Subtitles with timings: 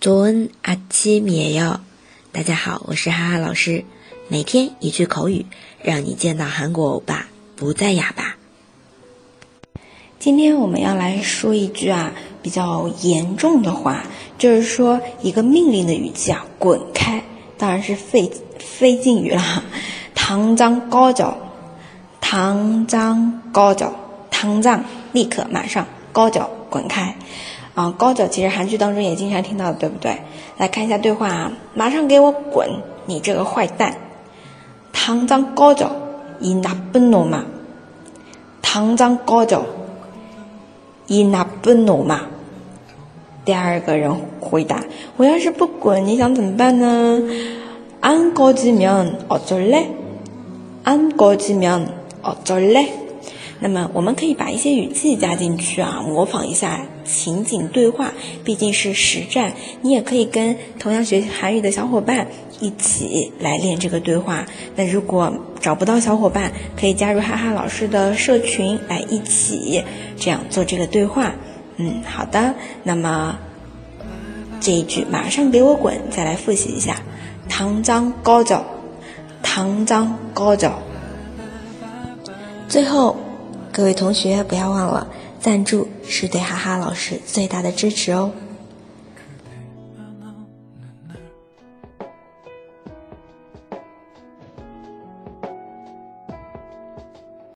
[0.00, 1.80] 조은아침이에 요。
[2.32, 3.84] 大家好，我是哈哈老师。
[4.28, 5.46] 每天一句口语，
[5.82, 8.36] 让你见到韩国欧巴不再哑巴。
[10.18, 12.12] 今天我们要来说一句啊
[12.42, 14.04] 比较严重的话，
[14.38, 17.22] 就是说一个命令的语气啊，滚开，
[17.56, 19.62] 当然是非非敬语了。
[20.14, 21.34] 당장꺼 져，
[22.20, 23.92] 당장꺼 져，
[24.30, 24.82] 당장
[25.12, 27.16] 立刻马上，꺼져滚开。
[27.74, 30.18] 啊，高脚其实韩剧当中也经常听到的，对不对？
[30.56, 32.68] 来看一下对话啊，马上给我滚，
[33.06, 33.94] 你这个坏蛋！
[34.92, 35.90] 당장꺼 져，
[36.40, 37.44] 이나쁜놈 아！
[38.62, 39.64] 당장꺼 져，
[41.08, 42.20] 이나쁜놈 아！
[43.44, 44.82] 第二个人回答：
[45.16, 47.22] 我要是不滚，你想怎么办呢？
[48.00, 49.86] 안꺼지면어쩔 래？
[50.84, 52.99] 안꺼지면어쩔 래？
[53.60, 58.12] 那么我们可以把一些语气加进去啊，模仿一下情景对话，
[58.44, 59.54] 毕竟是实战。
[59.80, 62.28] 你也可以跟同样学韩语的小伙伴
[62.60, 64.46] 一起来练这个对话。
[64.74, 69.82] 那如果找不到小伙伴，可以加入哈哈老师的社群来一起
[70.18, 71.34] 这样做这个对话。
[71.76, 72.54] 嗯，好的。
[72.82, 73.38] 那么
[74.60, 76.96] 这一句马上给我滚，再来复习一下。
[77.48, 78.62] 당장꺼 져，
[79.42, 80.72] 당장꺼 져。
[82.68, 83.16] 最后。
[83.73, 85.07] 各位同学，不要忘了，
[85.39, 88.29] 赞助是对哈哈老师最大的支持哦。